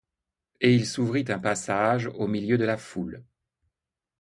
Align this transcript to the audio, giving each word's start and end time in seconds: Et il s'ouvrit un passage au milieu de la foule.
Et 0.61 0.73
il 0.73 0.87
s'ouvrit 0.87 1.25
un 1.27 1.37
passage 1.37 2.07
au 2.07 2.25
milieu 2.25 2.57
de 2.57 2.63
la 2.65 2.77
foule. 2.77 3.23